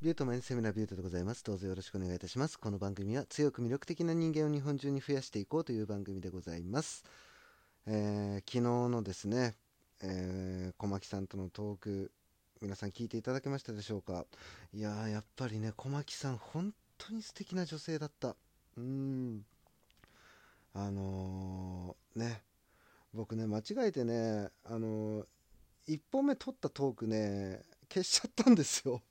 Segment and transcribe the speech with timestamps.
[0.00, 1.42] ビュートマンセミナービュートでございます。
[1.42, 2.56] どうぞよろしくお願いいたします。
[2.56, 7.02] この番組は強く魅力的な人間を日本中に増やしていこうという番組でございます。
[7.84, 9.56] えー、昨日のですね、
[10.00, 12.12] えー、小牧さんとのトーク、
[12.62, 14.24] 皆さん聞いていただけましたでしょうか？
[14.72, 18.36] いやー、やっぱりね、小牧さん、本当に素敵な女性だった。
[18.76, 19.44] うん。
[20.74, 22.44] あのー、ね、
[23.12, 25.26] 僕ね、間違えてね、あのー、
[25.88, 27.62] 1本目撮ったトークね、
[27.92, 29.02] 消しちゃったんですよ。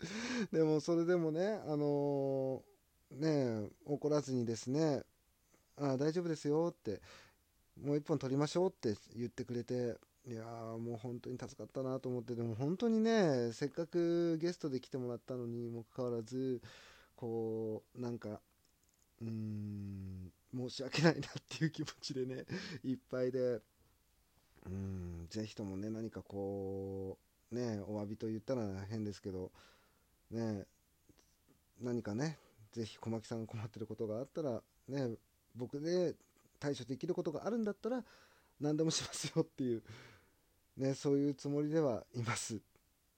[0.52, 5.04] でもそれでもねあのー、ね怒らずにですね
[5.76, 7.00] あ大丈夫ですよって
[7.82, 16.60] もう一本取りましょうって言ってくれていやもう本当に助かったなと思ってでも本当にねせっかくゲストで来てもらったのにもかかわらず
[17.16, 18.40] こうなんか
[19.20, 22.44] うーん申し訳ないなっていう気持ちでね
[22.84, 23.60] いっぱいで
[24.66, 27.18] うんぜひともね何かこ
[27.50, 29.50] うねお詫びと言ったら変ですけど
[30.30, 30.64] ね
[31.80, 32.38] 何かね
[32.72, 35.14] 是非小牧さんが困ってることがあったらね
[35.54, 36.14] 僕で
[36.60, 38.02] 対処できることがあるんだったら
[38.60, 39.82] 何でもしますよっていう、
[40.76, 42.60] ね、そういうつもりではいます。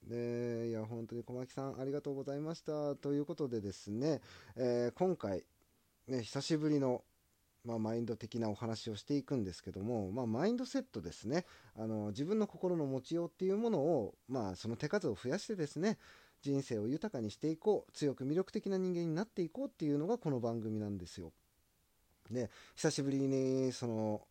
[0.06, 4.22] ね、いや本当に小牧さんありがとうございましたということでですね、
[4.56, 5.44] えー、今回、
[6.08, 7.02] ね、久しぶりの、
[7.66, 11.44] まあ、マインド的なお話をしていくんですけども、まあ、マインドセットですね
[11.76, 15.98] あの自分の心の持ちようっていうものを、まあ、その手数を増やしてですね
[16.42, 21.32] 人生を豊かにしていこう強く魅力的な人間になっていこうっていうのがこの番組なんですよ。
[22.30, 24.22] で久しぶりにその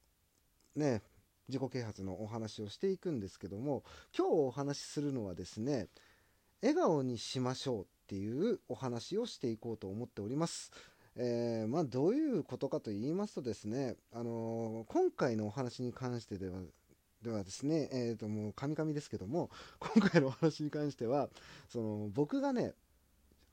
[0.76, 1.02] ね
[1.48, 3.84] 自己啓発のお話をしていくんですけども
[4.18, 5.88] 今日お話しするのはですね
[6.62, 10.72] 笑顔にしましょうっていうお話をしていこうと思っております。
[11.16, 16.60] えー、まあ、どういうことかと言いますとですね、あのー、今回のお話に関してでは
[17.22, 21.30] ではですね、えー、ともうカミカミですけども 今回のお話に関しては
[21.68, 22.74] その僕がね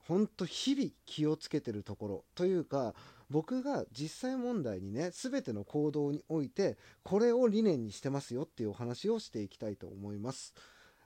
[0.06, 2.94] ほんと日々気をつけてるところというか
[3.28, 10.54] 僕が実際問題にね全ての行動においてこれを理念にしてますよっていうお話をしていきたいと思います。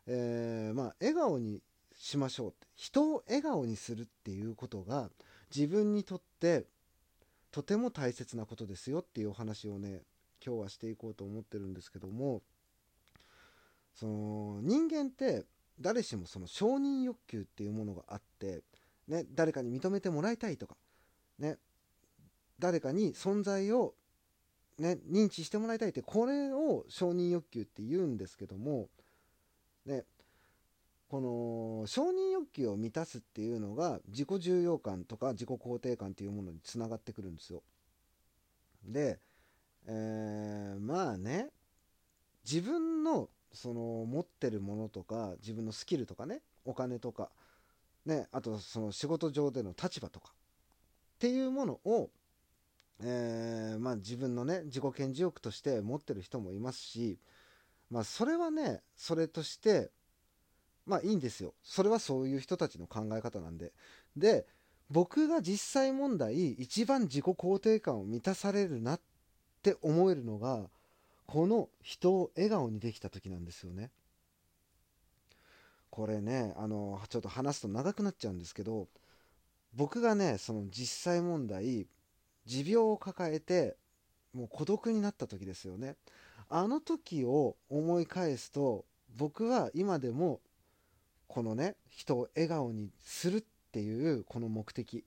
[0.07, 1.63] えー、まあ笑顔に
[1.97, 5.11] しましょうって人を笑顔にするっていうことが
[5.55, 6.67] 自分にとって
[7.51, 10.03] とても大切なことですよっていうお話をね
[10.45, 12.43] 今日はしていこうと思ってるんですけども
[14.01, 15.45] その人間って
[15.79, 18.63] 誰しもその承認欲求っていうものがあって、
[19.07, 20.75] ね、誰かに認めてもらいたいとか、
[21.39, 21.59] ね、
[22.59, 23.93] 誰かに存在を、
[24.79, 28.89] ね、認知してもらいたいってこれを承認欲求って言うんですけども、
[29.85, 30.05] ね、
[31.11, 31.21] こ
[31.83, 37.63] の承認欲求を満たすっていうのが自己重要感とか自己肯定感っていうものにつながってくるんですよ。
[38.83, 39.19] で、
[39.87, 41.51] えー、まあね
[42.51, 47.31] 自分のその持ってるものとか自分のスキルとかねお金とか
[48.07, 50.33] ねあとその仕事上での立場とかっ
[51.19, 52.09] ていうものを、
[53.03, 57.19] え、まあ自分のね自己顕示欲として持ってる人もいますし
[57.91, 59.91] まあそれはねそれとして
[60.87, 61.55] まあいいんですよ。
[61.63, 63.73] それはそういう人たちの考え方なんで。
[64.17, 64.47] で
[64.91, 69.01] 僕が実際問題一番自己肯定感を満たされるなっ
[69.63, 70.69] て思えるのが
[71.33, 73.91] この人を笑顔にできた時なんですよね。
[75.89, 78.89] これねあのちょっと話すと長くなっちゃうんですけど
[79.75, 81.87] 僕がねその実際問題
[82.47, 83.77] 持病を抱えて
[84.33, 85.95] もう孤独になった時ですよね
[86.49, 88.85] あの時を思い返すと
[89.17, 90.41] 僕は今でも
[91.29, 95.05] このね人を笑顔にするっていうこの目的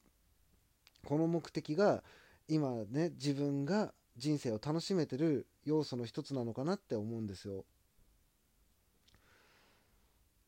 [1.05, 2.01] この目的が
[2.47, 7.65] 今ね自分が人生を楽しめてる要素の一つなのかなって思うんですよ。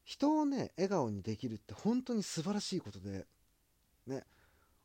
[0.03, 3.25] 人をね笑顔にできるって本当に素晴らしいことで
[4.05, 4.23] ね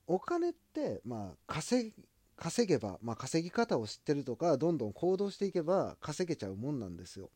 [0.07, 1.93] お金ってまあ稼
[2.37, 7.31] 稼げば、まあ、稼ぎ方を知ってるとかどんどん行動していけば稼げちゃうもんなんですよ。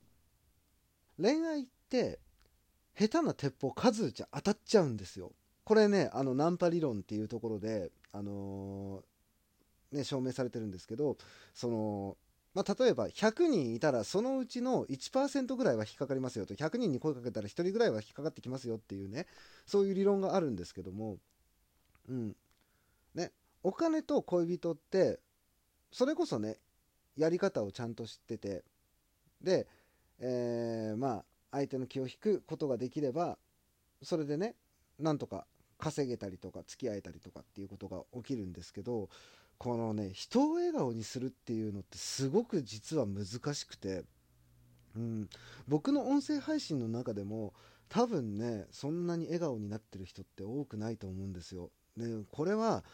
[1.21, 2.19] 恋愛って
[2.99, 5.33] 下手な鉄砲数打ち当たっちゃうんですよ。
[5.65, 11.19] これねあのナンパ理論っていうところで、あのー、ね、証明されてるんですけど
[11.53, 12.17] その
[12.55, 16.55] まあ、例えば100人いたらそのうちの1%ぐらいは引っかかりますよと。
[16.55, 19.27] 100人に声かけたら1人ぐらいは引っかかってきますよっていうね。
[19.67, 21.19] そういう理論があるんですけども。
[22.09, 22.37] うん。
[23.15, 23.33] ね。
[23.65, 25.19] お金と恋人って
[25.91, 26.59] それこそね
[27.17, 28.63] やり方をちゃんと知ってて。
[29.41, 29.67] で、
[30.21, 33.37] えー、まあ相手の気を引くことができれば
[34.03, 34.55] それでね
[34.99, 35.47] なんとか
[35.79, 39.09] 稼げたりとか付き合えたりとかっていうことが起きるんですけど
[39.59, 44.05] このね人を笑顔にするっていうのってすごく実は難しくて、
[44.97, 45.29] うん、
[45.69, 47.55] 僕の音声配信の中でも
[47.89, 51.71] 多分ねそんなに笑顔になってる人って多くないと思うんですよ。
[51.97, 52.85] でこれは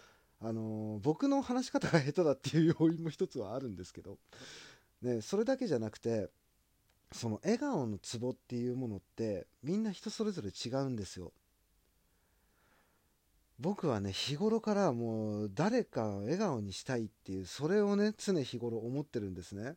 [0.42, 4.18] あのー、僕の話し方が下手だっていう要因も一つはあるんですけど、
[5.02, 6.28] ね、それだけじゃなくて
[7.12, 11.32] その笑顔のツボっていうものってみんな人それぞれ違うんですよ。
[13.60, 19.76] 僕はね日頃からもう誰かを笑顔にしたいっていうそれをね常日頃思ってるんですね。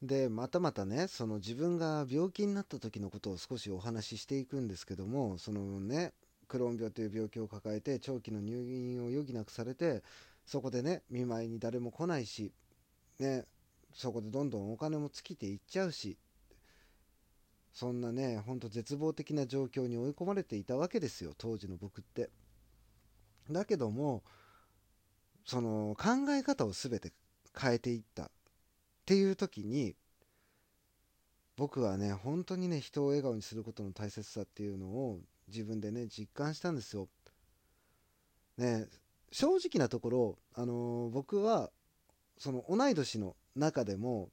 [0.00, 6.12] でまたまたねその自分が病気になった時のことを少しお話ししていくんですけどもそのね
[6.46, 10.04] クローン病という病気を抱えて長期の入院を余儀なくされて
[10.46, 12.52] そこでね見舞いに誰も来ないし
[13.18, 13.44] ね
[13.92, 16.16] そこでどんどんお金も尽きていっちゃうし
[17.72, 22.30] そんなねほんと絶望的な状況に追い込まれていたわけですよ当時の僕って。
[23.50, 24.22] だけども
[25.44, 27.12] その考え方を全て
[27.58, 28.30] 変えていったっ
[29.06, 29.94] ていう時に
[31.56, 37.08] 僕はね本当にね人を笑顔にすることの大切さっていうのを自分でね実感したんですよ。
[38.58, 38.86] ね
[39.32, 41.70] 正直なところ、あのー、僕は
[42.38, 44.30] その同い年の中でも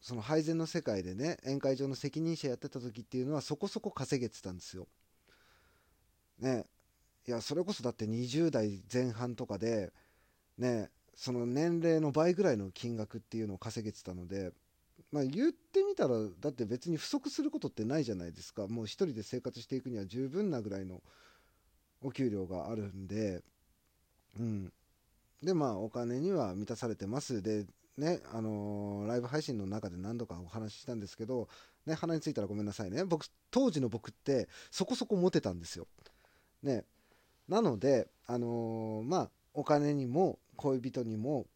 [0.00, 4.86] その配膳の世界でね宴会場の責任者やってた時っていうのはそこそこ稼げてたんですよ。
[6.38, 6.64] ね
[7.26, 9.92] いやそれこそだって20代前半とかで
[10.58, 14.52] ねその年齢の倍ぐらいの金額っていうのを稼げてたので
[15.10, 18.66] まあ言ってみたらだって別に不足することってないじゃないですか。
[18.66, 21.02] もう一人で生活していくには十分なぐらいの
[22.02, 23.42] お給料があるんで。
[24.38, 24.72] うん。
[25.42, 27.42] でまあお金には満たされてます。
[27.42, 31.48] でねあのー、ライブ配信の中で何度かお話ししたんですけど
[31.86, 33.04] ね鼻についたらごめんなさいね。
[33.04, 35.86] 僕当時の僕ってそこそこモテたんですよ。
[36.62, 36.84] ね。
[37.48, 41.46] なので、あのー、まあ、お金にも恋人にも、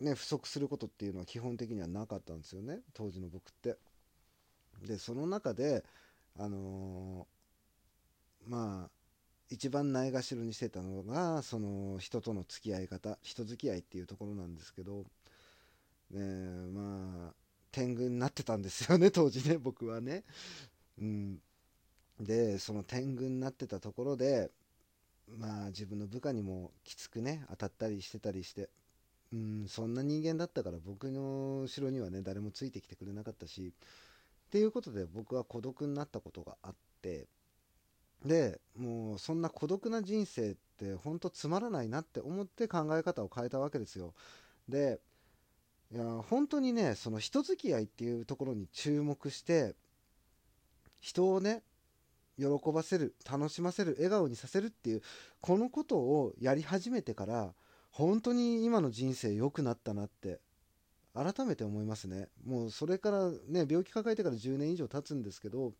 [0.00, 3.76] ね、不足することっていうのは基本的にはなかったんですよね、当時の僕って。
[4.86, 5.84] で、その中で、
[6.38, 8.90] あのー、まあ、
[9.50, 15.04] 一番ないがしろにしてたのが、その人との付き合い方、人付き合いっていうところなんですけど、
[16.10, 16.20] ね
[16.72, 17.34] まあ、
[17.70, 20.24] 天狗になってたんですよね、当時ね、僕はね。
[21.00, 21.38] うん。
[22.20, 24.50] で、その天狗になってたところで、
[25.36, 28.68] まあ自分の部下にもきつくね当たったりしてたりして
[29.32, 33.72] うんそんな人間だったから僕の後ろにはね誰もついてきてくれなかったし
[34.48, 37.26] っていうことで僕は孤独になったことがあって
[38.24, 44.14] でもうそんな孤独な人生ってほんとつまらないなって思って考え方を変えたわけですよ。
[44.68, 45.00] で
[45.92, 49.74] いや本当にねその人付き合いっていうところに注目して
[51.00, 51.62] 人をね
[52.38, 55.02] 喜ばせる楽しませる笑顔にさせるっていう
[55.40, 57.52] このことをやり始めてから
[57.90, 60.40] 本当に今の人生良くなったなって
[61.14, 62.28] 改めて思いますね。
[62.46, 65.72] もうそれからね病気抱えてから10年以上経つんですけど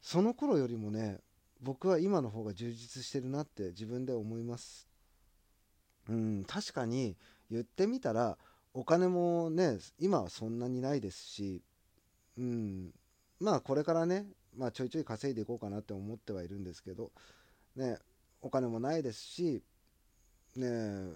[0.00, 1.18] その頃よりもね
[1.60, 4.88] 僕は今の方が充実してるなって自分で思います。
[6.08, 7.16] うん確かに
[7.50, 8.38] 言ってみたら
[8.72, 11.62] お金もね今はそんなにないですし
[12.38, 12.90] うん
[13.40, 17.12] まあこれからねまあ、ちょいちょい稼いでいこうかなって思ってはいるんですけど、
[17.76, 17.98] ね、
[18.40, 19.62] お金もないですし、
[20.56, 21.10] ね、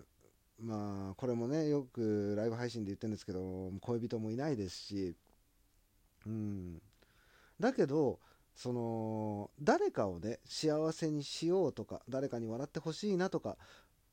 [0.62, 5.16] まあ、これもね、よくライブ配信で言ってるんですけど、恋人もいないですし、
[6.26, 6.82] うん。
[7.58, 8.20] だけど、
[8.54, 13.56] その、誰かをね、幸せにしようとか、誰かに笑ってほしいなとか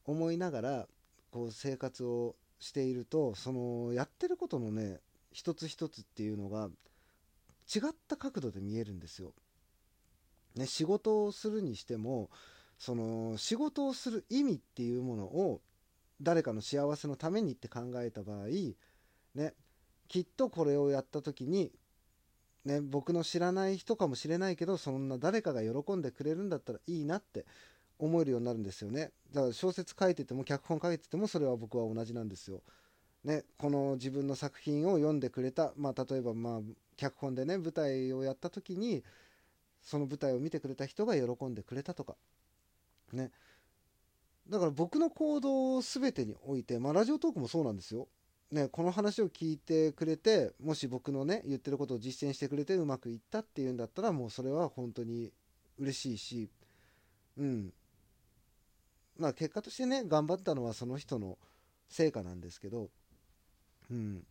[0.06, 0.88] 思いながら、
[1.32, 6.70] こう、生活をしていると、その、やってることのね、一つ一つっていうのが、
[7.74, 9.34] 違った角度で見えるんですよ。
[10.56, 12.30] ね、仕事をするにしても
[12.78, 15.62] その仕事をする意味っていうものを
[16.22, 18.48] 誰かの幸せのためにって考えた場合、
[19.36, 19.54] ね、
[20.08, 21.72] きっとこれをやった時に、
[22.66, 27.46] ね、僕の知らない人かもしれないけどそんな誰かが喜んでくれるんだったらいいなって
[28.00, 32.62] 思えるようになるんですよねだから小説書いてても脚本書いててもそれは僕は同じなんですよ。
[33.24, 36.62] ね、この自分の作品を読んでくれた、まあ、例えばまあ
[36.98, 39.04] 脚本でね舞台をやった時に
[39.82, 42.16] その舞台を見てくれた人が喜んでくれたとか。
[43.14, 43.32] ね。
[44.50, 48.08] だから僕の行動全てにおいて、まあ、ラジオトークもそうなんですよ。
[48.52, 55.34] ね、この話を聞いてくれてもし僕のね言ってることを実践してくれてうまくいったっていうんだったらもうそれは本当に
[55.78, 56.50] 嬉しいし
[57.38, 57.74] うん。
[59.18, 61.38] まあ結果としてね頑張ったのはその人の
[61.90, 62.90] 成果なんですけど
[63.92, 64.24] うん。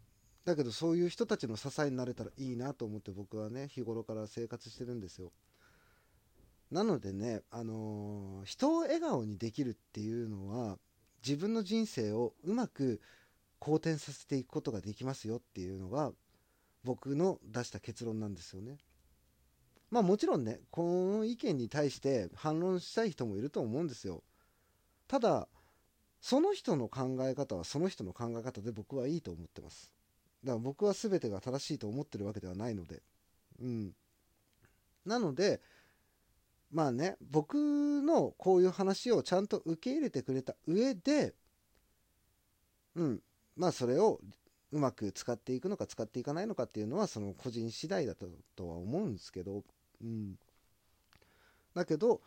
[0.47, 5.33] だけどそういう人たちの支えになれたらいいなと思って僕はね日頃から生活してるんですよ。
[6.71, 10.79] なのでねあのー、人を笑顔にできるっていうのは
[11.26, 13.00] 自分の人生をうまく
[13.59, 16.12] 好転させていくことができますよっていうのが
[16.85, 18.79] 僕の出した結論なんですよね。
[19.91, 20.85] まあもちろんねこ
[21.19, 24.23] の意見に対して反論したい人もいると思うんですよ。
[25.09, 25.49] ただ
[26.21, 29.96] その人の考え方はその人の考え方で僕はいいと思ってます。
[30.47, 33.03] だから僕は全てが正しいと思ってるわけではないので。
[33.61, 33.93] うん。
[35.05, 35.61] なので
[36.73, 41.35] まあね僕のこういう話をちゃんと受け入れてくれた上で
[42.95, 43.23] うん。
[43.57, 44.21] まあそれを
[44.73, 48.26] うまく使っていくのか使っていかないのかっていうのはその個人次第だと
[48.69, 49.65] は思うんですけど、
[50.03, 50.37] うん、
[51.75, 52.21] だけど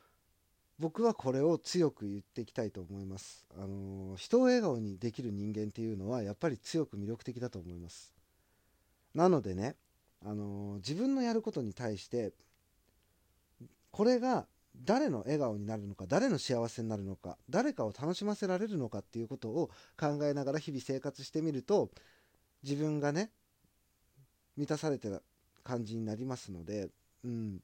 [0.79, 3.45] 僕はこれを強く言っていきたいと思います。
[3.57, 8.13] あの人を笑顔にできる人間っていうのはやっぱり強く魅力的だと思います。
[9.13, 9.75] なのでね、
[10.25, 12.33] あの自分のやることに対して
[13.91, 14.47] これが
[14.83, 19.69] 誰の笑顔になるのか誰の幸せになるのか誰かを楽しませられるのかっていうことを
[19.99, 21.89] 考えながら日々生活してみると
[22.63, 23.31] 自分がね
[24.57, 25.21] 満たされてる
[25.63, 26.89] 感じになりますので、
[27.23, 27.59] うん、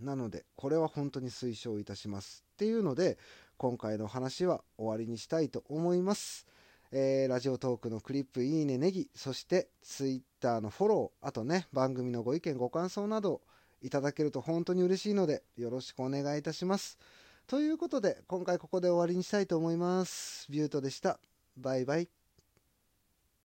[0.00, 3.18] なのでこれは本当に推奨いたしますっていうので
[3.56, 6.46] 今回の話は終わりにしたいと思います。
[6.92, 13.40] えー、ラジオトークのクリップ、いいね、ネギ、そして Twitter のフォロー、あとね、番組のご意見、ご感想など
[13.82, 16.98] いただけると本当に嬉しいので、よろしくお願いいたします。
[17.46, 20.46] ということで、今回ここで終わりにしたいと思います。
[20.50, 21.18] ビュートでした。
[21.56, 22.25] バイバイ。